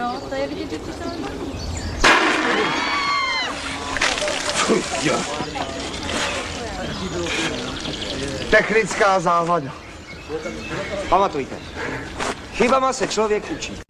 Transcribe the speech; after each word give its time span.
No, 0.00 0.20
to 0.28 0.34
je 0.34 0.48
vidět, 0.48 0.70
že 0.70 0.78
Technická 8.50 9.20
závada. 9.20 9.72
Pamatujte, 11.08 11.56
chybama 12.52 12.92
se 12.92 13.08
člověk 13.08 13.50
učí. 13.50 13.89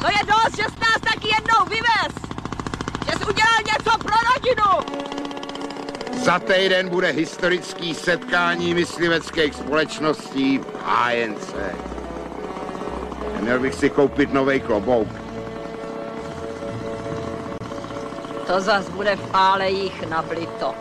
To 0.00 0.06
je 0.06 0.18
dost, 0.26 0.56
že 0.56 0.62
jsi 0.62 0.80
nás 0.80 1.00
taky 1.00 1.28
jednou 1.28 1.64
vyvez! 1.64 2.14
Že 3.06 3.12
jsi 3.18 3.24
udělal 3.24 3.58
něco 3.66 3.98
pro 3.98 4.16
rodinu! 4.34 4.98
Za 6.24 6.38
týden 6.38 6.88
bude 6.88 7.10
historický 7.10 7.94
setkání 7.94 8.74
mysliveckých 8.74 9.54
společností 9.54 10.58
v 10.58 10.66
hájence. 10.84 11.74
Měl 13.40 13.60
bych 13.60 13.74
si 13.74 13.90
koupit 13.90 14.32
nový 14.32 14.60
klobouk. 14.60 15.08
To 18.46 18.60
zas 18.60 18.88
bude 18.88 19.16
v 19.16 19.30
pálejích 19.30 20.08
nablito. 20.08 20.74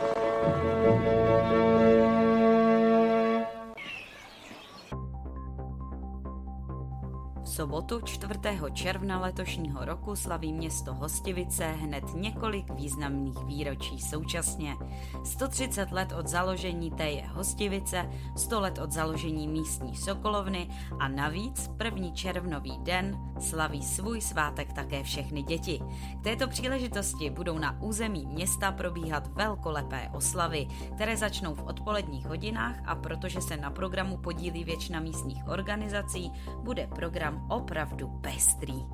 Sobotu 7.57 8.01
4. 8.01 8.39
června 8.73 9.19
letošního 9.19 9.85
roku 9.85 10.15
slaví 10.15 10.53
město 10.53 10.93
Hostivice 10.93 11.65
hned 11.67 12.03
několik 12.13 12.69
významných 12.69 13.43
výročí 13.45 13.99
současně. 13.99 14.75
130 15.23 15.91
let 15.91 16.13
od 16.19 16.27
založení 16.27 16.91
té 16.91 17.09
je 17.09 17.27
Hostivice, 17.27 18.09
100 18.35 18.59
let 18.59 18.79
od 18.79 18.91
založení 18.91 19.47
místní 19.47 19.95
Sokolovny 19.95 20.69
a 20.99 21.07
navíc 21.07 21.67
první 21.77 22.13
červnový 22.13 22.77
den 22.77 23.17
slaví 23.39 23.83
svůj 23.83 24.21
svátek 24.21 24.73
také 24.73 25.03
všechny 25.03 25.43
děti. 25.43 25.79
K 26.19 26.23
této 26.23 26.47
příležitosti 26.47 27.29
budou 27.29 27.57
na 27.57 27.81
území 27.81 28.25
města 28.25 28.71
probíhat 28.71 29.27
velkolepé 29.27 30.09
oslavy, 30.13 30.67
které 30.95 31.17
začnou 31.17 31.55
v 31.55 31.63
odpoledních 31.63 32.25
hodinách 32.25 32.75
a 32.85 32.95
protože 32.95 33.41
se 33.41 33.57
na 33.57 33.71
programu 33.71 34.17
podílí 34.17 34.63
většina 34.63 34.99
místních 34.99 35.47
organizací, 35.47 36.31
bude 36.63 36.87
program 36.87 37.46
opravdu 37.49 38.07
pestrý. 38.07 38.85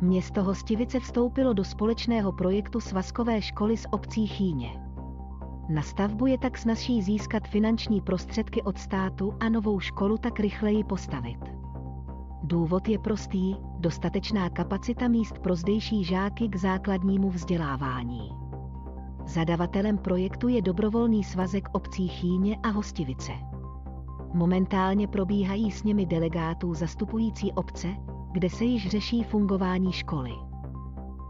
Město 0.00 0.44
Hostivice 0.44 1.00
vstoupilo 1.00 1.52
do 1.52 1.64
společného 1.64 2.32
projektu 2.32 2.80
svazkové 2.80 3.42
školy 3.42 3.76
s 3.76 3.88
obcí 3.92 4.26
Chýně. 4.26 4.80
Na 5.68 5.82
stavbu 5.82 6.26
je 6.26 6.38
tak 6.38 6.58
snazší 6.58 7.02
získat 7.02 7.48
finanční 7.48 8.00
prostředky 8.00 8.62
od 8.62 8.78
státu 8.78 9.34
a 9.40 9.48
novou 9.48 9.80
školu 9.80 10.18
tak 10.18 10.40
rychleji 10.40 10.84
postavit. 10.84 11.38
Důvod 12.42 12.88
je 12.88 12.98
prostý, 12.98 13.56
dostatečná 13.78 14.50
kapacita 14.50 15.08
míst 15.08 15.38
pro 15.38 15.54
zdejší 15.54 16.04
žáky 16.04 16.48
k 16.48 16.56
základnímu 16.56 17.30
vzdělávání. 17.30 18.30
Zadavatelem 19.26 19.98
projektu 19.98 20.48
je 20.48 20.62
dobrovolný 20.62 21.24
svazek 21.24 21.68
obcí 21.72 22.08
Chýně 22.08 22.56
a 22.62 22.68
Hostivice. 22.68 23.47
Momentálně 24.34 25.08
probíhají 25.08 25.70
s 25.70 25.82
nimi 25.82 26.06
delegátů 26.06 26.74
zastupující 26.74 27.52
obce, 27.52 27.88
kde 28.32 28.50
se 28.50 28.64
již 28.64 28.88
řeší 28.88 29.22
fungování 29.22 29.92
školy. 29.92 30.32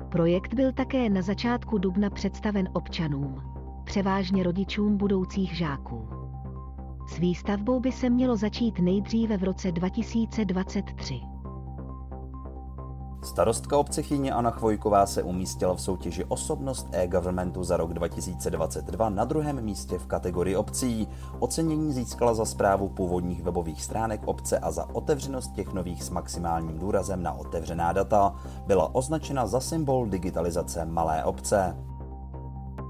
Projekt 0.08 0.54
byl 0.54 0.72
také 0.72 1.08
na 1.08 1.22
začátku 1.22 1.78
dubna 1.78 2.10
představen 2.10 2.68
občanům, 2.72 3.42
převážně 3.84 4.42
rodičům 4.42 4.96
budoucích 4.96 5.56
žáků. 5.56 6.08
S 7.08 7.18
výstavbou 7.18 7.80
by 7.80 7.92
se 7.92 8.10
mělo 8.10 8.36
začít 8.36 8.78
nejdříve 8.78 9.36
v 9.36 9.44
roce 9.44 9.72
2023. 9.72 11.20
Starostka 13.22 13.78
obce 13.78 14.02
Chyně 14.02 14.32
Anna 14.32 14.50
Chvojková 14.50 15.06
se 15.06 15.22
umístila 15.22 15.74
v 15.74 15.80
soutěži 15.80 16.24
Osobnost 16.24 16.86
e-governmentu 16.92 17.64
za 17.64 17.76
rok 17.76 17.92
2022 17.92 19.08
na 19.08 19.24
druhém 19.24 19.60
místě 19.64 19.98
v 19.98 20.06
kategorii 20.06 20.56
obcí. 20.56 21.08
Ocenění 21.38 21.92
získala 21.92 22.34
za 22.34 22.44
zprávu 22.44 22.88
původních 22.88 23.42
webových 23.42 23.84
stránek 23.84 24.20
obce 24.24 24.58
a 24.58 24.70
za 24.70 24.94
otevřenost 24.94 25.52
těch 25.52 25.72
nových 25.72 26.02
s 26.02 26.10
maximálním 26.10 26.78
důrazem 26.78 27.22
na 27.22 27.32
otevřená 27.32 27.92
data. 27.92 28.34
Byla 28.66 28.94
označena 28.94 29.46
za 29.46 29.60
symbol 29.60 30.06
digitalizace 30.06 30.84
malé 30.84 31.24
obce. 31.24 31.87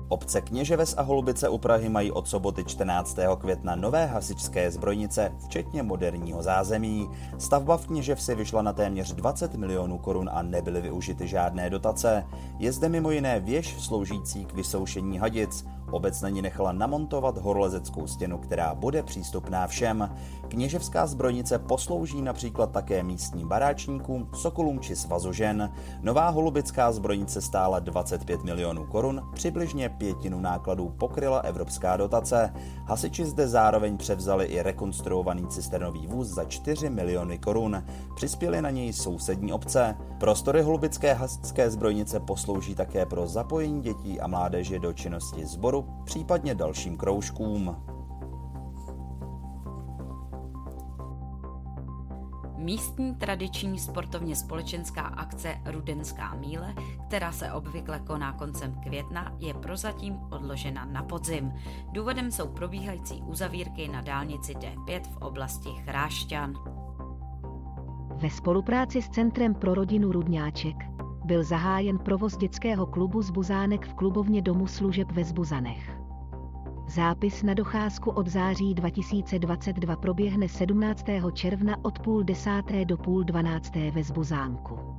Obce 0.09 0.41
Kněževes 0.41 0.95
a 0.99 1.03
Holubice 1.03 1.49
u 1.49 1.59
Prahy 1.59 1.89
mají 1.89 2.13
od 2.13 2.29
soboty 2.29 2.65
14. 2.65 3.19
května 3.39 3.77
nové 3.77 4.07
hasičské 4.07 4.71
zbrojnice, 4.71 5.33
včetně 5.45 5.83
moderního 5.83 6.43
zázemí. 6.43 7.09
Stavba 7.39 7.77
v 7.77 7.87
Kněževsi 7.87 8.35
vyšla 8.35 8.63
na 8.63 8.73
téměř 8.73 9.13
20 9.13 9.55
milionů 9.55 9.99
korun 9.99 10.31
a 10.33 10.43
nebyly 10.43 10.81
využity 10.81 11.29
žádné 11.29 11.71
dotace. 11.71 12.25
Je 12.59 12.73
zde 12.73 12.89
mimo 12.89 13.11
jiné 13.11 13.41
věž 13.41 13.77
sloužící 13.81 14.45
k 14.45 14.55
vysoušení 14.55 15.19
hadic. 15.19 15.65
Obec 15.91 16.21
na 16.21 16.29
ní 16.29 16.43
nechala 16.43 16.73
namontovat 16.73 17.39
horolezeckou 17.39 18.07
stěnu, 18.07 18.39
která 18.39 18.75
bude 18.75 19.03
přístupná 19.03 19.67
všem. 19.67 20.11
Kněževská 20.49 21.07
zbrojnice 21.07 21.59
poslouží 21.59 22.23
například 22.23 22.71
také 22.71 23.03
místním 23.03 23.49
baráčníkům, 23.49 24.29
sokolům 24.35 24.81
či 24.81 24.97
svazožen. 24.97 25.73
Nová 26.03 26.29
holubická 26.29 26.93
zbrojnice 26.93 27.41
stála 27.41 27.79
25 27.79 28.43
milionů 28.45 28.87
korun, 28.87 29.23
přibližně 29.35 29.89
pětinu 29.89 30.41
nákladů 30.41 30.89
pokryla 30.89 31.39
evropská 31.39 31.97
dotace. 31.97 32.55
Hasiči 32.85 33.25
zde 33.25 33.49
zároveň 33.49 33.97
převzali 33.97 34.47
i 34.47 34.63
rekonstruovaný 34.63 35.47
cisternový 35.47 36.07
vůz 36.07 36.29
za 36.29 36.45
4 36.45 36.91
miliony 36.91 37.39
korun. 37.39 37.85
Přispěli 38.17 38.63
na 38.63 38.71
něj 38.71 38.93
sousední 38.93 39.53
obce. 39.53 39.97
Prostory 40.21 40.63
holubické 40.63 41.15
hasičské 41.15 41.71
zbrojnice 41.71 42.21
poslouží 42.21 42.75
také 42.75 43.07
pro 43.07 43.27
zapojení 43.27 43.81
dětí 43.83 44.21
a 44.21 44.27
mládeže 44.27 44.79
do 44.79 44.93
činnosti 44.93 45.47
sboru, 45.47 45.78
případně 46.05 46.55
dalším 46.55 46.97
kroužkům. 46.97 47.77
Místní 52.57 53.15
tradiční 53.15 53.79
sportovně 53.79 54.37
společenská 54.37 55.03
akce 55.03 55.55
Rudenská 55.65 56.35
míle, 56.35 56.75
která 57.07 57.33
se 57.33 57.53
obvykle 57.53 58.01
koná 58.01 58.33
koncem 58.33 58.75
května, 58.83 59.33
je 59.39 59.55
prozatím 59.55 60.19
odložena 60.31 60.85
na 60.85 61.03
podzim. 61.03 61.53
Důvodem 61.93 62.31
jsou 62.31 62.49
probíhající 62.49 63.23
uzavírky 63.23 63.89
na 63.89 64.01
dálnici 64.01 64.55
D5 64.55 65.03
v 65.03 65.17
oblasti 65.17 65.69
Chrášťan. 65.85 66.55
Ve 68.17 68.31
spolupráci 68.31 69.03
s 69.03 69.09
Centrem 69.09 69.55
pro 69.55 69.75
rodinu 69.75 70.13
Rudňáček 70.13 70.98
byl 71.29 71.45
zahájen 71.45 71.99
provoz 71.99 72.37
dětského 72.37 72.87
klubu 72.87 73.23
Zbuzánek 73.23 73.87
v 73.87 73.95
klubovně 73.95 74.43
Domu 74.43 74.67
služeb 74.67 75.13
ve 75.13 75.25
Zbuzanech. 75.25 75.99
Zápis 76.87 77.43
na 77.43 77.55
docházku 77.55 78.11
od 78.11 78.27
září 78.27 78.75
2022 78.75 79.97
proběhne 79.97 80.49
17. 80.49 81.05
června 81.33 81.77
od 81.83 81.99
půl 81.99 82.23
desáté 82.23 82.85
do 82.85 82.97
půl 82.97 83.25
dvanácté 83.25 83.91
ve 83.91 84.03
Zbuzánku. 84.03 84.98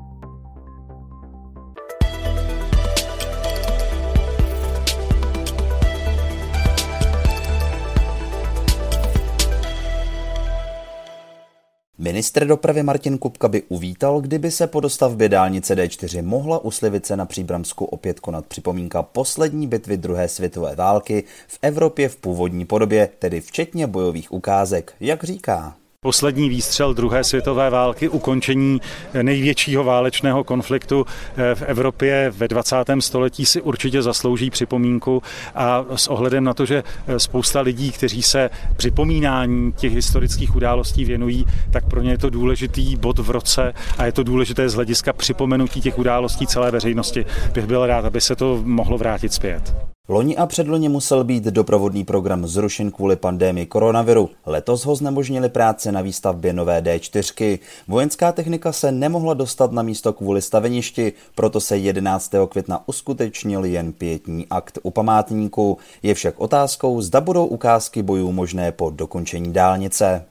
Ministr 12.01 12.45
dopravy 12.45 12.83
Martin 12.83 13.17
Kupka 13.17 13.47
by 13.47 13.63
uvítal, 13.67 14.21
kdyby 14.21 14.51
se 14.51 14.67
po 14.67 14.79
dostavbě 14.79 15.29
dálnice 15.29 15.75
D4 15.75 16.23
mohla 16.23 16.59
u 16.59 16.71
Slivice 16.71 17.17
na 17.17 17.25
Příbramsku 17.25 17.85
opět 17.85 18.19
konat 18.19 18.45
připomínka 18.45 19.03
poslední 19.03 19.67
bitvy 19.67 19.97
druhé 19.97 20.27
světové 20.27 20.75
války 20.75 21.23
v 21.47 21.59
Evropě 21.61 22.09
v 22.09 22.15
původní 22.15 22.65
podobě, 22.65 23.09
tedy 23.19 23.41
včetně 23.41 23.87
bojových 23.87 24.31
ukázek, 24.31 24.93
jak 24.99 25.23
říká. 25.23 25.75
Poslední 26.05 26.49
výstřel 26.49 26.93
druhé 26.93 27.23
světové 27.23 27.69
války, 27.69 28.09
ukončení 28.09 28.81
největšího 29.21 29.83
válečného 29.83 30.43
konfliktu 30.43 31.05
eh, 31.37 31.55
v 31.55 31.61
Evropě 31.61 32.31
ve 32.37 32.47
20. 32.47 32.75
století 32.99 33.45
si 33.45 33.61
určitě 33.61 34.01
zaslouží 34.01 34.49
připomínku 34.49 35.23
a 35.55 35.85
s 35.95 36.07
ohledem 36.07 36.43
na 36.43 36.53
to, 36.53 36.65
že 36.65 36.83
eh, 37.07 37.19
spousta 37.19 37.61
lidí, 37.61 37.91
kteří 37.91 38.21
se 38.21 38.49
připomínání 38.77 39.71
těch 39.71 39.93
historických 39.93 40.55
událostí 40.55 41.05
věnují, 41.05 41.45
tak 41.71 41.89
pro 41.89 42.01
ně 42.01 42.11
je 42.11 42.17
to 42.17 42.29
důležitý 42.29 42.95
bod 42.95 43.19
v 43.19 43.29
roce 43.29 43.73
a 43.97 44.05
je 44.05 44.11
to 44.11 44.23
důležité 44.23 44.69
z 44.69 44.75
hlediska 44.75 45.13
připomenutí 45.13 45.81
těch 45.81 45.99
událostí 45.99 46.47
celé 46.47 46.71
veřejnosti. 46.71 47.25
Bych 47.53 47.65
byl 47.65 47.85
rád, 47.85 48.05
aby 48.05 48.21
se 48.21 48.35
to 48.35 48.61
mohlo 48.63 48.97
vrátit 48.97 49.33
zpět. 49.33 49.75
Loni 50.11 50.37
a 50.37 50.45
předloni 50.45 50.89
musel 50.89 51.23
být 51.23 51.43
doprovodný 51.43 52.05
program 52.05 52.47
zrušen 52.47 52.91
kvůli 52.91 53.15
pandémii 53.15 53.65
koronaviru. 53.65 54.29
Letos 54.45 54.85
ho 54.85 54.95
znemožnili 54.95 55.49
práce 55.49 55.91
na 55.91 56.01
výstavbě 56.01 56.53
nové 56.53 56.81
D4. 56.81 57.59
Vojenská 57.87 58.31
technika 58.31 58.71
se 58.71 58.91
nemohla 58.91 59.33
dostat 59.33 59.71
na 59.71 59.81
místo 59.81 60.13
kvůli 60.13 60.41
staveništi, 60.41 61.13
proto 61.35 61.59
se 61.59 61.77
11. 61.77 62.31
května 62.49 62.83
uskutečnil 62.85 63.65
jen 63.65 63.93
pětní 63.93 64.47
akt 64.49 64.79
u 64.83 64.91
památníku. 64.91 65.77
Je 66.03 66.13
však 66.13 66.39
otázkou, 66.39 67.01
zda 67.01 67.21
budou 67.21 67.45
ukázky 67.45 68.03
bojů 68.03 68.31
možné 68.31 68.71
po 68.71 68.89
dokončení 68.89 69.53
dálnice. 69.53 70.25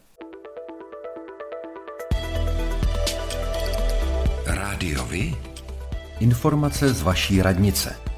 Rádiovi? 4.47 5.35
Informace 6.21 6.89
z 6.89 7.03
vaší 7.03 7.43
radnice. 7.43 8.18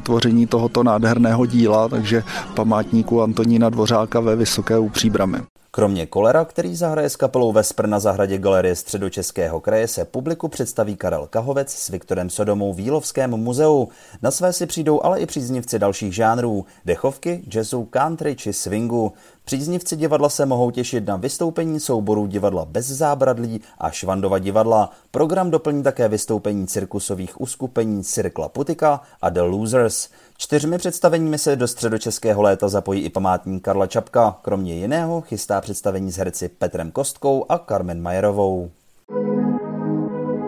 vytvoření 0.00 0.46
tohoto 0.46 0.82
nádherného 0.82 1.46
díla, 1.46 1.88
takže 1.88 2.22
památníku 2.54 3.22
Antonína 3.22 3.68
Dvořáka 3.70 4.20
ve 4.20 4.36
Vysoké 4.36 4.78
u 4.78 4.88
Příbramy. 4.88 5.38
Kromě 5.72 6.06
Kolera, 6.06 6.44
který 6.44 6.76
zahraje 6.76 7.10
s 7.10 7.16
kapelou 7.16 7.52
Vespr 7.52 7.86
na 7.86 8.00
zahradě 8.00 8.38
Galerie 8.38 8.76
středočeského 8.76 9.60
kraje, 9.60 9.88
se 9.88 10.04
publiku 10.04 10.48
představí 10.48 10.96
Karel 10.96 11.26
Kahovec 11.26 11.72
s 11.72 11.88
Viktorem 11.88 12.30
Sodomou 12.30 12.72
v 12.72 12.80
Jílovském 12.80 13.30
muzeu. 13.30 13.88
Na 14.22 14.30
své 14.30 14.52
si 14.52 14.66
přijdou 14.66 15.02
ale 15.02 15.20
i 15.20 15.26
příznivci 15.26 15.78
dalších 15.78 16.14
žánrů, 16.14 16.64
dechovky, 16.84 17.42
jazzu, 17.54 17.84
country 17.84 18.36
či 18.36 18.52
swingu. 18.52 19.12
Příznivci 19.44 19.96
divadla 19.96 20.28
se 20.28 20.46
mohou 20.46 20.70
těšit 20.70 21.06
na 21.06 21.16
vystoupení 21.16 21.80
souborů 21.80 22.26
divadla 22.26 22.64
bez 22.64 22.86
zábradlí 22.86 23.60
a 23.78 23.90
Švandova 23.90 24.38
divadla. 24.38 24.90
Program 25.10 25.50
doplní 25.50 25.82
také 25.82 26.08
vystoupení 26.08 26.66
cirkusových 26.66 27.40
uskupení 27.40 28.04
Cirkla 28.04 28.48
Putika 28.48 29.00
a 29.22 29.28
The 29.28 29.40
Losers. 29.40 30.08
Čtyřmi 30.40 30.78
představeními 30.78 31.38
se 31.38 31.56
do 31.56 31.68
středočeského 31.68 32.42
léta 32.42 32.68
zapojí 32.68 33.00
i 33.00 33.08
památník 33.08 33.64
Karla 33.64 33.86
Čapka. 33.86 34.36
Kromě 34.42 34.74
jiného 34.74 35.20
chystá 35.20 35.60
představení 35.60 36.12
s 36.12 36.16
herci 36.16 36.48
Petrem 36.48 36.90
Kostkou 36.90 37.46
a 37.48 37.58
Carmen 37.58 38.02
Majerovou. 38.02 38.70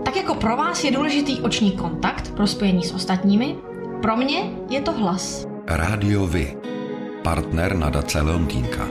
Tak 0.05 0.17
jako 0.17 0.35
pro 0.35 0.57
vás 0.57 0.85
je 0.85 0.91
důležitý 0.91 1.41
oční 1.41 1.73
kontakt 1.73 2.31
pro 2.31 2.47
spojení 2.47 2.85
s 2.85 2.93
ostatními, 2.93 3.57
pro 4.03 4.17
mě 4.17 4.51
je 4.71 4.81
to 4.81 4.93
hlas. 4.93 5.47
Rádio 5.67 6.27
Vy. 6.27 6.57
Partner 7.25 7.77
nadace 7.77 8.21
Leontýnka. 8.21 8.89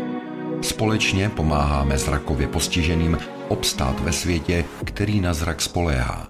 Společně 0.61 1.29
pomáháme 1.29 1.97
zrakově 1.97 2.47
postiženým 2.47 3.17
obstát 3.47 3.99
ve 3.99 4.11
světě, 4.11 4.65
který 4.85 5.21
na 5.21 5.33
zrak 5.33 5.61
spoléhá. 5.61 6.27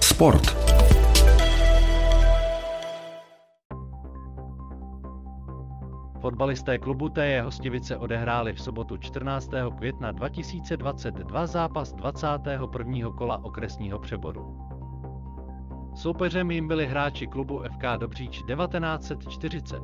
Sport. 0.00 0.57
Fotbalisté 6.20 6.78
klubu 6.78 7.08
TJ 7.08 7.40
Hostivice 7.40 7.96
odehráli 7.96 8.52
v 8.52 8.60
sobotu 8.60 8.96
14. 8.96 9.50
května 9.76 10.12
2022 10.12 11.46
zápas 11.46 11.92
21. 11.92 13.10
kola 13.10 13.44
okresního 13.44 13.98
přeboru. 13.98 14.58
Soupeřem 15.94 16.50
jim 16.50 16.68
byli 16.68 16.86
hráči 16.86 17.26
klubu 17.26 17.62
FK 17.72 17.82
Dobříč 18.00 18.42
1940. 18.42 19.78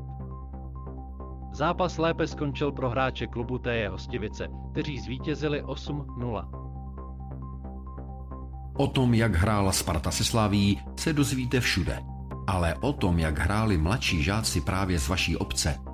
Zápas 1.52 1.98
lépe 1.98 2.26
skončil 2.26 2.72
pro 2.72 2.90
hráče 2.90 3.26
klubu 3.26 3.58
TJ 3.58 3.86
Hostivice, 3.86 4.48
kteří 4.72 4.98
zvítězili 4.98 5.62
8-0. 5.62 6.48
O 8.76 8.86
tom, 8.86 9.14
jak 9.14 9.34
hrála 9.34 9.72
Sparta 9.72 10.10
se 10.10 10.24
Slaví, 10.24 10.80
se 10.96 11.12
dozvíte 11.12 11.60
všude. 11.60 11.98
Ale 12.46 12.74
o 12.80 12.92
tom, 12.92 13.18
jak 13.18 13.38
hráli 13.38 13.78
mladší 13.78 14.22
žáci 14.22 14.60
právě 14.60 14.98
z 14.98 15.08
vaší 15.08 15.36
obce, 15.36 15.93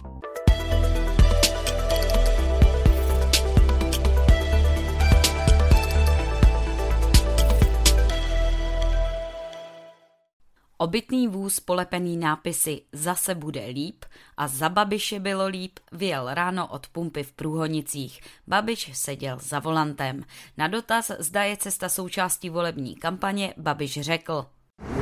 Obytný 10.81 11.27
vůz 11.27 11.59
polepený 11.59 12.17
nápisy 12.17 12.81
Zase 12.93 13.35
bude 13.35 13.65
líp 13.65 14.05
a 14.37 14.47
za 14.47 14.69
Babiše 14.69 15.19
bylo 15.19 15.47
líp 15.47 15.79
vyjel 15.91 16.27
ráno 16.33 16.67
od 16.67 16.87
pumpy 16.87 17.23
v 17.23 17.31
Průhonicích. 17.31 18.19
Babiš 18.47 18.89
seděl 18.93 19.37
za 19.41 19.59
volantem. 19.59 20.23
Na 20.57 20.67
dotaz, 20.67 21.11
zda 21.19 21.43
je 21.43 21.57
cesta 21.57 21.89
součástí 21.89 22.49
volební 22.49 22.95
kampaně, 22.95 23.53
Babiš 23.57 24.01
řekl. 24.01 24.45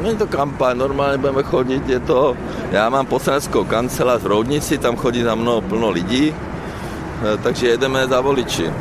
Není 0.01 0.17
to 0.17 0.27
kampaň, 0.27 0.77
normálně 0.77 1.17
budeme 1.17 1.43
chodit, 1.43 1.89
je 1.89 1.99
to, 1.99 2.37
já 2.71 2.89
mám 2.89 3.05
poslaneckou 3.05 3.65
kancelář 3.65 4.21
v 4.21 4.27
Roudnici, 4.27 4.77
tam 4.77 4.95
chodí 4.95 5.23
za 5.23 5.35
mnou 5.35 5.61
plno 5.61 5.89
lidí, 5.89 6.35
eh, 6.35 7.37
takže 7.43 7.67
jedeme 7.67 8.07
za 8.07 8.21
voliči. 8.21 8.73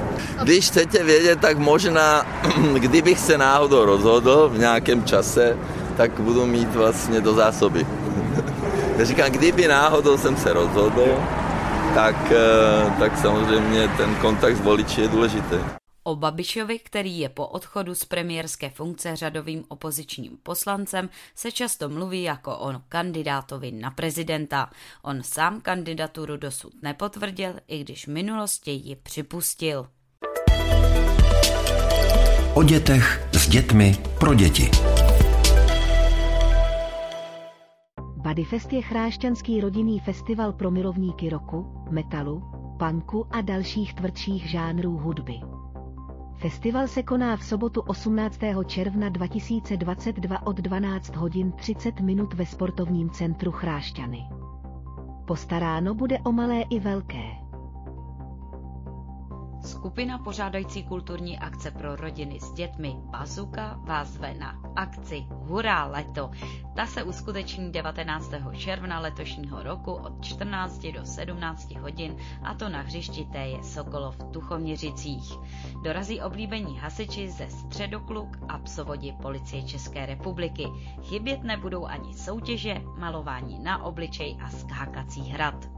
Když 0.42 0.66
chcete 0.66 1.04
vědět, 1.04 1.40
tak 1.40 1.58
možná, 1.58 2.26
kdybych 2.78 3.18
se 3.18 3.38
náhodou 3.38 3.84
rozhodl 3.84 4.48
v 4.48 4.58
nějakém 4.58 5.04
čase, 5.04 5.58
tak 5.98 6.20
budu 6.20 6.46
mít 6.46 6.68
vlastně 6.74 7.20
do 7.20 7.34
zásoby. 7.34 7.86
Já 8.98 9.04
říkám, 9.04 9.30
kdyby 9.30 9.68
náhodou 9.68 10.18
jsem 10.18 10.36
se 10.36 10.52
rozhodl, 10.52 11.18
tak, 11.94 12.32
eh, 12.32 12.92
tak 12.98 13.18
samozřejmě 13.18 13.88
ten 13.88 14.14
kontakt 14.14 14.56
s 14.56 14.60
voliči 14.60 15.00
je 15.00 15.08
důležitý. 15.08 15.56
O 16.04 16.16
Babišovi, 16.16 16.78
který 16.78 17.18
je 17.18 17.28
po 17.28 17.46
odchodu 17.46 17.94
z 17.94 18.04
premiérské 18.04 18.70
funkce 18.70 19.16
řadovým 19.16 19.64
opozičním 19.68 20.38
poslancem, 20.42 21.08
se 21.34 21.52
často 21.52 21.88
mluví 21.88 22.22
jako 22.22 22.56
o 22.58 22.72
kandidátovi 22.88 23.72
na 23.72 23.90
prezidenta. 23.90 24.70
On 25.02 25.22
sám 25.22 25.60
kandidaturu 25.60 26.36
dosud 26.36 26.72
nepotvrdil, 26.82 27.52
i 27.68 27.84
když 27.84 28.06
v 28.06 28.10
minulosti 28.10 28.70
ji 28.70 28.96
připustil. 28.96 29.86
O 32.54 32.62
dětech 32.62 33.28
s 33.32 33.48
dětmi 33.48 33.96
pro 34.18 34.34
děti. 34.34 34.70
Bodyfest 38.18 38.72
je 38.72 38.82
chrášťanský 38.82 39.60
rodinný 39.60 40.00
festival 40.00 40.52
pro 40.52 40.70
milovníky 40.70 41.30
roku, 41.30 41.66
metalu, 41.90 42.42
punku 42.78 43.26
a 43.30 43.40
dalších 43.40 43.94
tvrdších 43.94 44.50
žánrů 44.50 44.98
hudby. 44.98 45.40
Festival 46.34 46.86
se 46.86 47.02
koná 47.02 47.36
v 47.36 47.44
sobotu 47.44 47.80
18. 47.80 48.38
června 48.66 49.08
2022 49.08 50.46
od 50.46 50.56
12 50.56 51.16
hodin 51.16 51.52
30 51.52 52.00
minut 52.00 52.34
ve 52.34 52.46
sportovním 52.46 53.10
centru 53.10 53.52
Chrášťany. 53.52 54.26
Postaráno 55.26 55.94
bude 55.94 56.18
o 56.18 56.32
malé 56.32 56.62
i 56.62 56.80
velké. 56.80 57.47
Skupina 59.78 60.18
pořádající 60.18 60.82
kulturní 60.84 61.38
akce 61.38 61.70
pro 61.70 61.96
rodiny 61.96 62.40
s 62.40 62.52
dětmi 62.52 62.96
Bazuka 62.98 63.80
vás 63.84 64.08
zve 64.08 64.34
na 64.34 64.58
akci 64.76 65.26
Hurá 65.30 65.86
leto. 65.86 66.30
Ta 66.76 66.86
se 66.86 67.02
uskuteční 67.02 67.72
19. 67.72 68.32
června 68.56 69.00
letošního 69.00 69.62
roku 69.62 69.92
od 69.92 70.24
14 70.24 70.86
do 70.94 71.04
17 71.06 71.74
hodin 71.74 72.16
a 72.42 72.54
to 72.54 72.68
na 72.68 72.80
hřišti 72.80 73.24
Téje 73.32 73.62
Sokolov 73.64 74.16
v 74.18 74.30
Tuchoměřicích. 74.32 75.32
Dorazí 75.84 76.20
oblíbení 76.20 76.78
hasiči 76.78 77.30
ze 77.30 77.50
Středokluk 77.50 78.36
a 78.48 78.58
psovodi 78.58 79.14
policie 79.22 79.62
České 79.62 80.06
republiky. 80.06 80.66
Chybět 81.02 81.42
nebudou 81.42 81.86
ani 81.86 82.14
soutěže, 82.14 82.82
malování 82.96 83.58
na 83.58 83.82
obličej 83.84 84.36
a 84.42 84.50
skákací 84.50 85.20
hrad. 85.20 85.77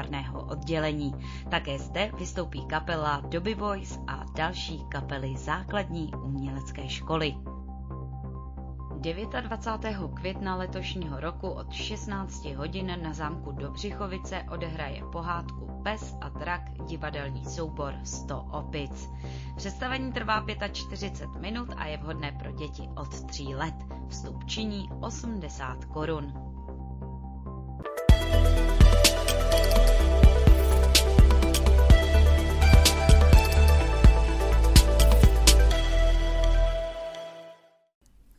výtvarného 0.00 0.42
oddělení. 0.42 1.14
Také 1.50 1.78
zde 1.78 2.12
vystoupí 2.18 2.66
kapela 2.66 3.20
Dobby 3.28 3.54
Boys 3.54 3.98
a 4.06 4.24
další 4.36 4.84
kapely 4.88 5.36
základní 5.36 6.12
umělecké 6.24 6.88
školy. 6.88 7.34
29. 9.40 10.10
května 10.14 10.56
letošního 10.56 11.20
roku 11.20 11.48
od 11.48 11.72
16 11.72 12.44
hodin 12.44 12.98
na 13.02 13.12
zámku 13.12 13.52
Dobřichovice 13.52 14.44
odehraje 14.50 15.02
pohádku 15.12 15.80
Pes 15.82 16.16
a 16.20 16.28
drak 16.28 16.62
divadelní 16.86 17.44
soubor 17.44 17.94
100 18.04 18.40
opic. 18.40 19.10
Představení 19.56 20.12
trvá 20.12 20.44
45 20.72 21.40
minut 21.40 21.68
a 21.76 21.86
je 21.86 21.96
vhodné 21.96 22.32
pro 22.32 22.52
děti 22.52 22.88
od 22.96 23.24
3 23.24 23.42
let. 23.42 23.74
Vstup 24.08 24.44
činí 24.44 24.88
80 25.00 25.84
korun. 25.84 26.49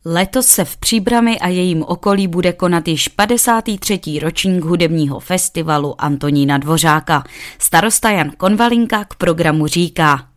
Letos 0.04 0.46
se 0.46 0.64
v 0.64 0.76
Příbrami 0.76 1.38
a 1.38 1.48
jejím 1.48 1.82
okolí 1.82 2.28
bude 2.28 2.52
konat 2.52 2.88
již 2.88 3.08
53. 3.08 4.00
ročník 4.22 4.64
hudebního 4.64 5.20
festivalu 5.20 5.94
Antonína 5.98 6.58
Dvořáka. 6.58 7.24
Starosta 7.58 8.10
Jan 8.10 8.30
Konvalinka 8.30 9.04
k 9.04 9.14
programu 9.14 9.66
říká. 9.66 10.28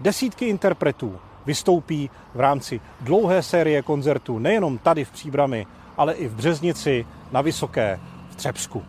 Desítky 0.00 0.44
interpretů 0.44 1.16
vystoupí 1.46 2.10
v 2.34 2.40
rámci 2.40 2.80
dlouhé 3.00 3.42
série 3.42 3.82
koncertů 3.82 4.38
nejenom 4.38 4.78
tady 4.78 5.04
v 5.04 5.10
Příbrami, 5.10 5.66
ale 5.96 6.14
i 6.14 6.28
v 6.28 6.34
Březnici, 6.34 7.06
na 7.32 7.40
Vysoké, 7.40 8.00
v 8.30 8.36
Třebsku. 8.36 8.82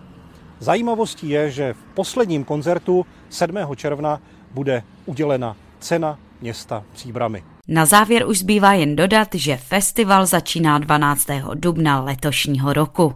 Zajímavostí 0.59 1.29
je, 1.29 1.51
že 1.51 1.73
v 1.73 1.93
posledním 1.93 2.43
koncertu 2.43 3.05
7. 3.29 3.57
června 3.75 4.21
bude 4.51 4.83
udělena 5.05 5.55
cena 5.79 6.19
města 6.41 6.83
Příbramy. 6.93 7.43
Na 7.71 7.85
závěr 7.85 8.27
už 8.27 8.39
zbývá 8.39 8.73
jen 8.73 8.95
dodat, 8.95 9.27
že 9.33 9.57
festival 9.57 10.25
začíná 10.25 10.77
12. 10.77 11.27
dubna 11.53 12.01
letošního 12.01 12.73
roku. 12.73 13.15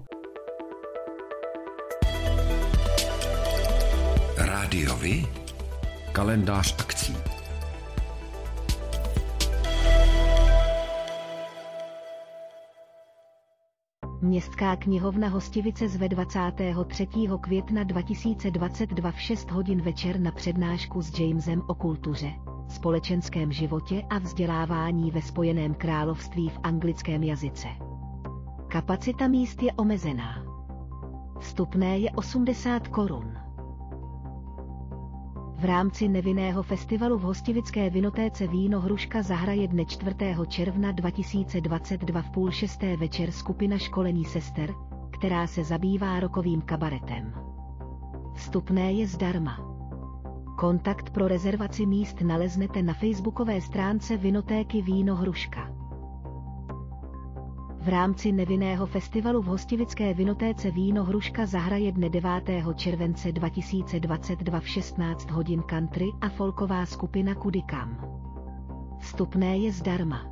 Rádiovi? 4.37 5.25
Kalendář 6.11 6.75
akcí. 6.79 7.15
Městská 14.23 14.75
knihovna 14.75 15.27
Hostivice 15.27 15.87
zve 15.87 16.09
23. 16.09 17.07
května 17.41 17.83
2022 17.83 19.11
v 19.11 19.21
6 19.21 19.51
hodin 19.51 19.81
večer 19.81 20.19
na 20.19 20.31
přednášku 20.31 21.01
s 21.01 21.19
Jamesem 21.19 21.61
o 21.67 21.75
kultuře 21.75 22.31
společenském 22.67 23.51
životě 23.51 24.03
a 24.09 24.19
vzdělávání 24.19 25.11
ve 25.11 25.21
Spojeném 25.21 25.73
království 25.73 26.49
v 26.49 26.59
anglickém 26.63 27.23
jazyce. 27.23 27.67
Kapacita 28.67 29.27
míst 29.27 29.63
je 29.63 29.73
omezená. 29.73 30.45
Vstupné 31.39 31.99
je 31.99 32.11
80 32.11 32.87
korun. 32.87 33.37
V 35.63 35.65
rámci 35.65 36.07
nevinného 36.07 36.63
festivalu 36.63 37.17
v 37.17 37.21
hostivické 37.21 37.89
vinotéce 37.89 38.47
Víno 38.47 38.79
Hruška 38.79 39.23
zahraje 39.23 39.67
dne 39.67 39.85
4. 39.85 40.15
června 40.47 40.91
2022 40.91 42.21
v 42.21 42.29
půl 42.29 42.51
šesté 42.51 42.97
večer 42.97 43.31
skupina 43.31 43.77
školení 43.77 44.25
sester, 44.25 44.73
která 45.11 45.47
se 45.47 45.63
zabývá 45.63 46.19
rokovým 46.19 46.61
kabaretem. 46.61 47.33
Vstupné 48.35 48.93
je 48.93 49.07
zdarma. 49.07 49.59
Kontakt 50.57 51.09
pro 51.09 51.27
rezervaci 51.27 51.85
míst 51.85 52.21
naleznete 52.21 52.81
na 52.81 52.93
facebookové 52.93 53.61
stránce 53.61 54.17
Vinotéky 54.17 54.81
Víno 54.81 55.15
Hruška. 55.15 55.82
V 57.83 57.87
rámci 57.87 58.31
nevinného 58.31 58.85
festivalu 58.85 59.41
v 59.41 59.45
hostivické 59.45 60.13
vinotéce 60.13 60.71
Víno 60.71 61.03
Hruška 61.03 61.45
zahraje 61.45 61.91
dne 61.91 62.09
9. 62.09 62.43
července 62.75 63.31
2022 63.31 64.59
v 64.59 64.67
16 64.67 65.31
hodin 65.31 65.61
country 65.61 66.11
a 66.21 66.29
folková 66.29 66.85
skupina 66.85 67.35
Kudikam. 67.35 67.97
Vstupné 68.99 69.57
je 69.57 69.71
zdarma. 69.71 70.23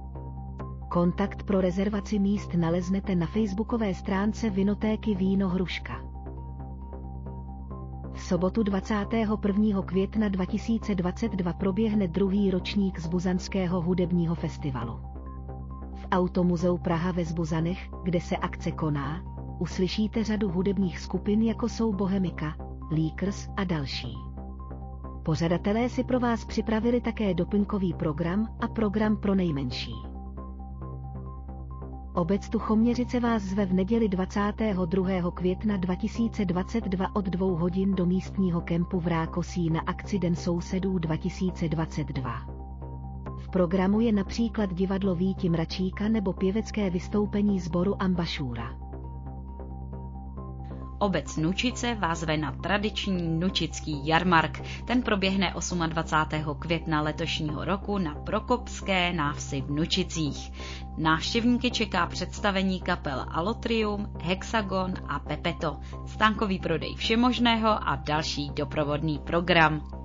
Kontakt 0.90 1.44
pro 1.44 1.62
rezervaci 1.62 2.20
míst 2.20 2.54
naleznete 2.54 3.16
na 3.16 3.28
facebookové 3.28 3.94
stránce 3.94 4.50
Vinotéky 4.50 5.16
Víno 5.16 5.50
Hruška 5.50 6.12
sobotu 8.16 8.64
21. 8.64 9.82
května 9.82 10.30
2022 10.30 11.54
proběhne 11.54 12.08
druhý 12.08 12.52
ročník 12.52 13.00
z 13.00 13.08
Buzanského 13.08 13.82
hudebního 13.82 14.36
festivalu. 14.36 15.21
Automuzeu 16.12 16.78
Praha 16.78 17.12
ve 17.12 17.26
Zbuzanech, 17.26 17.90
kde 18.04 18.22
se 18.22 18.38
akce 18.38 18.72
koná, 18.72 19.24
uslyšíte 19.60 20.24
řadu 20.24 20.50
hudebních 20.50 21.00
skupin 21.00 21.42
jako 21.42 21.70
jsou 21.70 21.94
Bohemika, 21.94 22.56
Leakers 22.92 23.50
a 23.58 23.64
další. 23.64 24.18
Pořadatelé 25.24 25.90
si 25.90 26.04
pro 26.04 26.20
vás 26.20 26.46
připravili 26.46 27.02
také 27.02 27.34
doplňkový 27.34 27.94
program 27.94 28.58
a 28.62 28.68
program 28.68 29.18
pro 29.18 29.36
nejmenší. 29.36 29.94
Obec 32.14 32.50
Tuchoměřice 32.50 33.20
vás 33.20 33.44
zve 33.44 33.66
v 33.66 33.74
neděli 33.74 34.10
22. 34.10 35.32
května 35.32 35.78
2022 35.78 37.16
od 37.16 37.26
2 37.26 37.60
hodin 37.60 37.96
do 37.96 38.06
místního 38.06 38.62
kempu 38.62 39.00
v 39.00 39.08
Rákosí 39.08 39.70
na 39.70 39.80
akci 39.80 40.20
Den 40.20 40.36
sousedů 40.36 41.00
2022. 41.00 42.51
Programu 43.52 44.00
je 44.02 44.12
například 44.12 44.74
divadlo 44.74 45.16
Víti 45.16 45.50
Mračíka 45.50 46.08
nebo 46.08 46.34
pěvecké 46.34 46.90
vystoupení 46.90 47.60
sboru 47.60 48.02
Ambašůra. 48.02 48.76
Obec 51.00 51.38
Nučice 51.38 51.96
vás 51.96 52.24
ve 52.24 52.38
na 52.38 52.52
tradiční 52.52 53.40
Nučický 53.40 54.08
jarmark. 54.08 54.62
Ten 54.86 55.02
proběhne 55.02 55.54
28. 55.88 56.56
května 56.60 57.02
letošního 57.02 57.66
roku 57.66 57.98
na 57.98 58.16
Prokopské 58.16 59.14
návsi 59.14 59.62
v 59.62 59.72
Nučicích. 59.72 60.52
Návštěvníky 60.98 61.72
čeká 61.72 62.06
představení 62.06 62.82
kapel 62.82 63.26
Alotrium, 63.32 64.08
Hexagon 64.22 64.94
a 65.08 65.20
Pepeto, 65.20 65.78
stánkový 66.06 66.60
prodej 66.60 66.96
všemožného 66.96 67.70
a 67.70 67.96
další 67.96 68.50
doprovodný 68.56 69.20
program. 69.20 70.01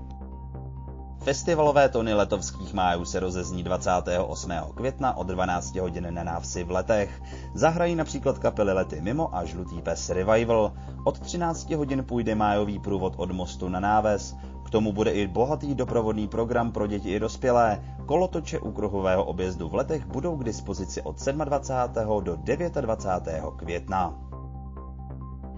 Festivalové 1.27 1.89
tony 1.89 2.15
letovských 2.15 2.75
májů 2.75 3.05
se 3.05 3.21
rozezní 3.21 3.63
28. 3.63 4.53
května 4.75 5.17
od 5.17 5.27
12 5.27 5.77
hodin 5.77 6.15
na 6.15 6.25
návsi 6.25 6.65
v 6.65 6.71
letech. 6.71 7.23
Zahrají 7.55 7.95
například 7.95 8.39
kapely 8.39 8.73
Lety 8.73 9.01
mimo 9.01 9.37
a 9.37 9.45
Žlutý 9.45 9.83
pes 9.83 10.11
Revival. 10.11 10.73
Od 11.05 11.19
13 11.19 11.71
hodin 11.71 12.05
půjde 12.05 12.35
májový 12.35 12.79
průvod 12.79 13.15
od 13.17 13.31
mostu 13.31 13.69
na 13.69 13.81
náves. 13.81 14.37
K 14.65 14.71
tomu 14.71 14.93
bude 14.93 15.11
i 15.11 15.27
bohatý 15.27 15.75
doprovodný 15.75 16.29
program 16.29 16.73
pro 16.73 16.87
děti 16.87 17.11
i 17.11 17.21
dospělé. 17.21 17.83
Kolotoče 18.07 18.59
u 18.59 18.73
kruhového 18.73 19.25
objezdu 19.25 19.69
v 19.69 19.75
letech 19.75 20.07
budou 20.07 20.37
k 20.37 20.45
dispozici 20.45 21.03
od 21.03 21.25
27. 21.25 22.25
do 22.25 22.37
29. 22.81 23.43
května. 23.57 24.26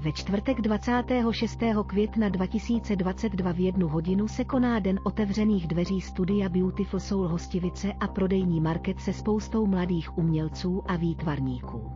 Ve 0.00 0.12
čtvrtek 0.12 0.60
26. 0.60 1.58
května 1.86 2.28
2022 2.28 3.52
v 3.52 3.60
jednu 3.60 3.88
hodinu 3.88 4.28
se 4.28 4.44
koná 4.44 4.78
Den 4.78 5.00
otevřených 5.04 5.66
dveří 5.66 6.00
studia 6.00 6.48
Beautiful 6.48 7.00
Soul 7.00 7.28
Hostivice 7.28 7.92
a 7.92 8.08
prodejní 8.08 8.60
market 8.60 9.00
se 9.00 9.12
spoustou 9.12 9.66
mladých 9.66 10.18
umělců 10.18 10.82
a 10.86 10.96
výtvarníků. 10.96 11.92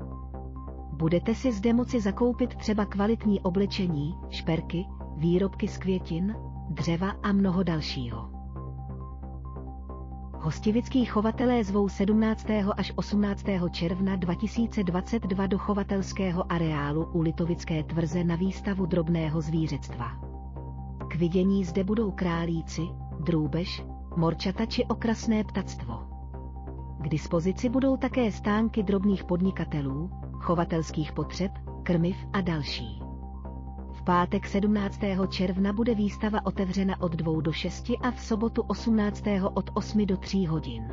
Budete 0.93 1.35
si 1.35 1.53
zde 1.53 1.73
moci 1.73 2.01
zakoupit 2.01 2.55
třeba 2.55 2.85
kvalitní 2.85 3.41
oblečení, 3.41 4.15
šperky, 4.31 4.85
výrobky 5.17 5.69
z 5.69 5.79
květin, 5.79 6.35
dřeva 6.71 7.11
a 7.23 7.33
mnoho 7.33 7.63
dalšího. 7.63 8.32
Hostivický 10.43 11.05
chovatelé 11.05 11.65
zvou 11.65 11.89
17. 11.89 12.47
až 12.77 12.93
18. 12.97 13.45
června 13.71 14.17
2022 14.17 15.47
do 15.47 15.59
chovatelského 15.59 16.53
areálu 16.53 17.05
u 17.13 17.21
Litovické 17.21 17.83
tvrze 17.83 18.25
na 18.25 18.37
výstavu 18.37 18.87
drobného 18.87 19.41
zvířectva. 19.41 20.07
K 21.09 21.15
vidění 21.15 21.65
zde 21.65 21.85
budou 21.85 22.11
králíci, 22.11 22.83
drůbež, 23.21 23.85
morčata 24.17 24.67
či 24.67 24.85
okrasné 24.85 25.45
ptactvo. 25.45 25.99
K 27.03 27.09
dispozici 27.09 27.69
budou 27.69 27.97
také 27.97 28.33
stánky 28.33 28.83
drobných 28.83 29.25
podnikatelů, 29.25 30.11
chovatelských 30.41 31.13
potřeb, 31.13 31.53
krmiv 31.83 32.17
a 32.33 32.41
další 32.41 33.02
pátek 34.05 34.47
17. 34.47 35.01
června 35.29 35.73
bude 35.73 35.95
výstava 35.95 36.47
otevřena 36.47 37.01
od 37.01 37.13
2 37.13 37.43
do 37.43 37.53
6 37.53 37.91
a 38.03 38.11
v 38.11 38.21
sobotu 38.21 38.63
18. 38.63 39.25
od 39.55 39.71
8 39.75 40.07
do 40.07 40.17
3 40.17 40.45
hodin. 40.45 40.93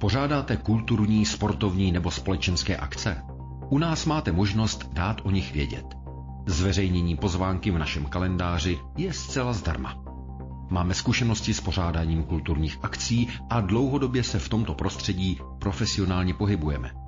Pořádáte 0.00 0.56
kulturní, 0.56 1.26
sportovní 1.26 1.92
nebo 1.92 2.10
společenské 2.10 2.76
akce? 2.76 3.22
U 3.68 3.78
nás 3.78 4.06
máte 4.06 4.32
možnost 4.32 4.88
dát 4.92 5.20
o 5.24 5.30
nich 5.30 5.52
vědět. 5.52 5.86
Zveřejnění 6.46 7.16
pozvánky 7.16 7.70
v 7.70 7.78
našem 7.78 8.04
kalendáři 8.04 8.78
je 8.96 9.12
zcela 9.12 9.52
zdarma. 9.52 10.04
Máme 10.70 10.94
zkušenosti 10.94 11.54
s 11.54 11.60
pořádáním 11.60 12.24
kulturních 12.24 12.78
akcí 12.82 13.28
a 13.50 13.60
dlouhodobě 13.60 14.22
se 14.22 14.38
v 14.38 14.48
tomto 14.48 14.74
prostředí 14.74 15.40
profesionálně 15.58 16.34
pohybujeme. 16.34 17.07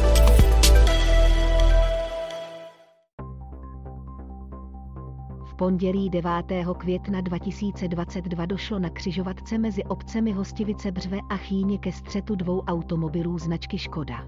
pondělí 5.61 6.09
9. 6.09 6.31
května 6.77 7.21
2022 7.21 8.45
došlo 8.45 8.79
na 8.79 8.89
křižovatce 8.89 9.57
mezi 9.57 9.83
obcemi 9.83 10.31
Hostivice 10.31 10.91
Břve 10.91 11.19
a 11.29 11.37
Chýně 11.37 11.77
ke 11.77 11.91
střetu 11.91 12.35
dvou 12.35 12.59
automobilů 12.59 13.37
značky 13.37 13.77
Škoda. 13.77 14.27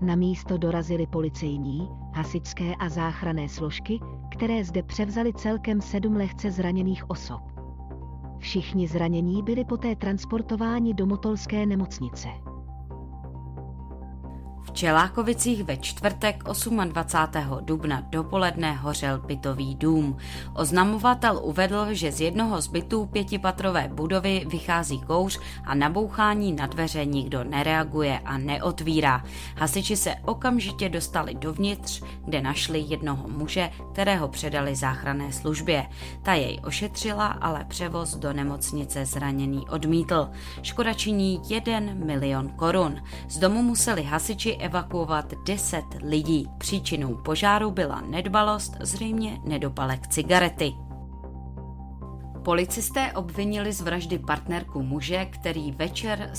Na 0.00 0.16
místo 0.16 0.58
dorazily 0.58 1.06
policejní, 1.06 1.88
hasičské 2.14 2.74
a 2.74 2.88
záchranné 2.88 3.48
složky, 3.48 4.00
které 4.30 4.64
zde 4.64 4.82
převzali 4.82 5.32
celkem 5.32 5.80
sedm 5.80 6.16
lehce 6.16 6.50
zraněných 6.50 7.10
osob. 7.10 7.42
Všichni 8.38 8.88
zranění 8.88 9.42
byli 9.42 9.64
poté 9.64 9.96
transportováni 9.96 10.94
do 10.94 11.06
Motolské 11.06 11.66
nemocnice. 11.66 12.28
V 14.64 14.72
Čelákovicích 14.72 15.64
ve 15.64 15.76
čtvrtek 15.76 16.44
28. 16.84 17.60
dubna 17.60 18.02
dopoledne 18.10 18.72
hořel 18.72 19.18
bytový 19.18 19.74
dům. 19.74 20.16
Oznamovatel 20.54 21.40
uvedl, 21.42 21.86
že 21.90 22.12
z 22.12 22.20
jednoho 22.20 22.60
z 22.60 22.66
bytů 22.66 23.06
pětipatrové 23.06 23.90
budovy 23.92 24.44
vychází 24.48 25.00
kouř 25.00 25.40
a 25.64 25.74
na 25.74 25.90
bouchání 25.90 26.52
na 26.52 26.66
dveře 26.66 27.04
nikdo 27.04 27.44
nereaguje 27.44 28.18
a 28.18 28.38
neotvírá. 28.38 29.24
Hasiči 29.56 29.96
se 29.96 30.14
okamžitě 30.24 30.88
dostali 30.88 31.34
dovnitř, 31.34 32.02
kde 32.24 32.40
našli 32.40 32.84
jednoho 32.88 33.28
muže, 33.28 33.70
kterého 33.92 34.28
předali 34.28 34.76
záchranné 34.76 35.32
službě. 35.32 35.86
Ta 36.22 36.34
jej 36.34 36.60
ošetřila, 36.64 37.26
ale 37.26 37.64
převoz 37.64 38.16
do 38.16 38.32
nemocnice 38.32 39.06
zraněný 39.06 39.68
odmítl. 39.68 40.28
Škoda 40.62 40.92
činí 40.94 41.40
1 41.48 41.80
milion 41.94 42.48
korun. 42.48 43.02
Z 43.28 43.38
domu 43.38 43.62
museli 43.62 44.02
hasiči 44.02 44.53
evakuovat 44.56 45.34
10 45.46 45.84
lidí. 46.02 46.48
Příčinou 46.58 47.14
požáru 47.14 47.70
byla 47.70 48.00
nedbalost, 48.00 48.76
zřejmě 48.80 49.40
nedopalek 49.44 50.06
cigarety. 50.06 50.74
Policisté 52.44 53.12
obvinili 53.12 53.72
z 53.72 53.80
vraždy 53.80 54.18
partnerku 54.18 54.82
muže, 54.82 55.24
který 55.24 55.72
večer 55.72 56.30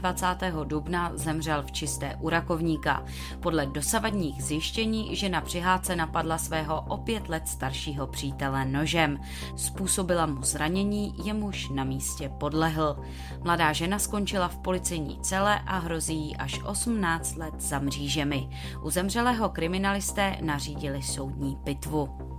27. 0.00 0.68
dubna 0.68 1.12
zemřel 1.14 1.62
v 1.62 1.72
čisté 1.72 2.16
u 2.20 2.28
rakovníka. 2.28 3.04
Podle 3.40 3.66
dosavadních 3.66 4.42
zjištění 4.42 5.16
žena 5.16 5.40
při 5.40 5.60
hádce 5.60 5.96
napadla 5.96 6.38
svého 6.38 6.80
o 6.88 6.96
pět 6.96 7.28
let 7.28 7.48
staršího 7.48 8.06
přítele 8.06 8.64
nožem. 8.64 9.20
Způsobila 9.56 10.26
mu 10.26 10.42
zranění, 10.42 11.14
jemuž 11.24 11.68
na 11.68 11.84
místě 11.84 12.28
podlehl. 12.28 12.96
Mladá 13.44 13.72
žena 13.72 13.98
skončila 13.98 14.48
v 14.48 14.58
policejní 14.58 15.20
cele 15.20 15.60
a 15.66 15.78
hrozí 15.78 16.14
jí 16.14 16.36
až 16.36 16.60
18 16.64 17.36
let 17.36 17.54
za 17.58 17.78
mřížemi. 17.78 18.48
U 18.82 18.90
zemřelého 18.90 19.48
kriminalisté 19.48 20.36
nařídili 20.40 21.02
soudní 21.02 21.56
pitvu. 21.64 22.31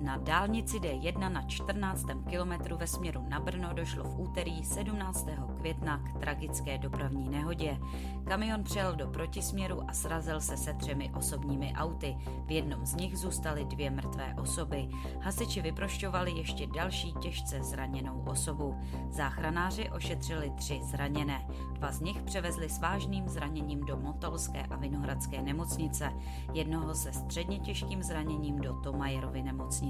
Na 0.00 0.16
dálnici 0.16 0.80
D1 0.80 1.32
na 1.32 1.42
14. 1.42 2.06
kilometru 2.28 2.76
ve 2.76 2.86
směru 2.86 3.24
na 3.28 3.40
Brno 3.40 3.72
došlo 3.74 4.04
v 4.04 4.20
úterý 4.20 4.64
17. 4.64 5.26
května 5.58 5.98
k 5.98 6.20
tragické 6.20 6.78
dopravní 6.78 7.28
nehodě. 7.28 7.78
Kamion 8.24 8.64
přel 8.64 8.96
do 8.96 9.06
protisměru 9.06 9.82
a 9.88 9.92
srazil 9.92 10.40
se 10.40 10.56
se 10.56 10.74
třemi 10.74 11.10
osobními 11.16 11.72
auty. 11.76 12.16
V 12.46 12.50
jednom 12.50 12.86
z 12.86 12.94
nich 12.94 13.18
zůstaly 13.18 13.64
dvě 13.64 13.90
mrtvé 13.90 14.34
osoby. 14.42 14.88
Hasiči 15.20 15.62
vyprošťovali 15.62 16.32
ještě 16.32 16.66
další 16.66 17.12
těžce 17.12 17.62
zraněnou 17.62 18.24
osobu. 18.28 18.76
Záchranáři 19.10 19.90
ošetřili 19.90 20.50
tři 20.50 20.80
zraněné. 20.82 21.46
Dva 21.72 21.92
z 21.92 22.00
nich 22.00 22.22
převezli 22.22 22.68
s 22.68 22.78
vážným 22.78 23.28
zraněním 23.28 23.80
do 23.80 23.96
Motolské 23.96 24.62
a 24.62 24.76
Vinohradské 24.76 25.42
nemocnice. 25.42 26.12
Jednoho 26.52 26.94
se 26.94 27.12
středně 27.12 27.58
těžkým 27.58 28.02
zraněním 28.02 28.58
do 28.58 28.74
Tomajerovy 28.74 29.42
nemocnice. 29.42 29.89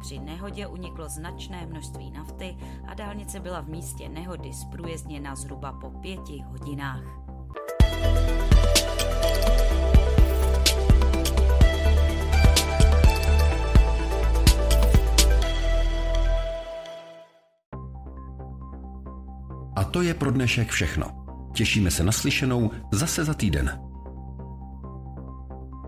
Při 0.00 0.18
nehodě 0.18 0.66
uniklo 0.66 1.08
značné 1.08 1.66
množství 1.66 2.10
nafty 2.10 2.56
a 2.86 2.94
dálnice 2.94 3.40
byla 3.40 3.60
v 3.60 3.68
místě 3.68 4.08
nehody 4.08 4.52
zprůjezdněna 4.52 5.36
zhruba 5.36 5.72
po 5.72 5.90
pěti 5.90 6.44
hodinách. 6.46 7.02
A 19.76 19.84
to 19.84 20.02
je 20.02 20.14
pro 20.14 20.30
dnešek 20.30 20.70
všechno. 20.70 21.26
Těšíme 21.54 21.90
se 21.90 22.04
na 22.04 22.12
slyšenou 22.12 22.70
zase 22.92 23.24
za 23.24 23.34
týden. 23.34 23.85